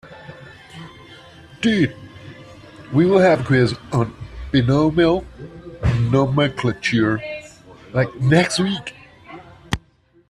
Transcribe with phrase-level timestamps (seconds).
[2.91, 4.15] We will have a quiz on
[4.51, 5.27] binomial
[6.11, 7.21] nomenclature
[8.19, 8.95] next week.